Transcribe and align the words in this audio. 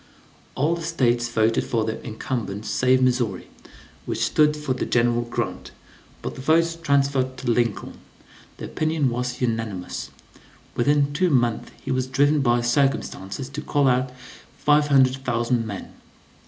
All 0.55 0.73
the 0.73 0.81
States 0.81 1.29
voted 1.29 1.63
for 1.63 1.85
the 1.85 2.03
incumbent 2.03 2.65
save 2.65 3.03
Missouri, 3.03 3.49
which 4.07 4.25
stood 4.25 4.57
for 4.57 4.73
General 4.73 5.21
Grant, 5.21 5.69
but 6.23 6.33
the 6.33 6.41
votes 6.41 6.75
transferred 6.75 7.37
to 7.37 7.51
Lincoln, 7.51 7.99
the 8.57 8.65
opinion 8.65 9.11
was 9.11 9.41
unanimous. 9.41 10.09
Within 10.73 11.13
two 11.13 11.29
months 11.29 11.69
he 11.83 11.91
was 11.91 12.07
driven 12.07 12.41
by 12.41 12.61
circumstances 12.61 13.47
to 13.49 13.61
call 13.61 13.87
out 13.87 14.09
five 14.57 14.87
hundred 14.87 15.17
thousand 15.23 15.67
men. 15.67 15.93